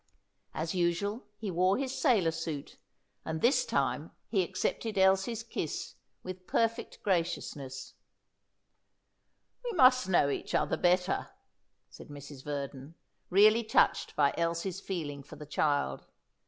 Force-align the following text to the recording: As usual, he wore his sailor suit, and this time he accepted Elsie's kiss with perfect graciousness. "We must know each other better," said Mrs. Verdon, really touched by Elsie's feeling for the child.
As 0.55 0.73
usual, 0.73 1.27
he 1.37 1.51
wore 1.51 1.77
his 1.77 1.95
sailor 1.95 2.31
suit, 2.31 2.79
and 3.23 3.39
this 3.39 3.63
time 3.63 4.09
he 4.29 4.41
accepted 4.41 4.97
Elsie's 4.97 5.43
kiss 5.43 5.93
with 6.23 6.47
perfect 6.47 7.03
graciousness. 7.03 7.93
"We 9.63 9.73
must 9.73 10.09
know 10.09 10.31
each 10.31 10.55
other 10.55 10.75
better," 10.75 11.29
said 11.91 12.07
Mrs. 12.07 12.43
Verdon, 12.43 12.95
really 13.29 13.63
touched 13.63 14.15
by 14.15 14.33
Elsie's 14.39 14.81
feeling 14.81 15.21
for 15.21 15.35
the 15.35 15.45
child. 15.45 16.07